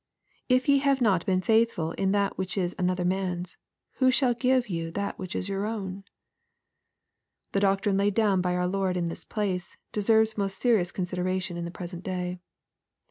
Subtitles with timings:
[0.49, 3.57] "If ye have not been faithful in that which is another man's,
[3.97, 6.05] who shall give you that which is your own?"
[7.51, 11.55] The doctrine laid down by our Lord in this place, de serves most serious consideration
[11.55, 12.39] in the present day.